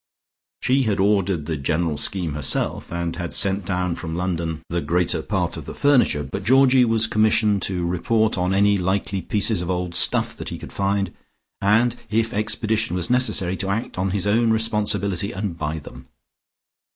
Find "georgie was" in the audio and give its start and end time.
6.43-7.05